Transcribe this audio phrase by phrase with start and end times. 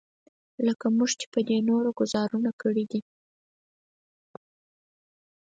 [0.67, 3.01] لکه موږ چې په دې نورو ګوزارونو کړی دی.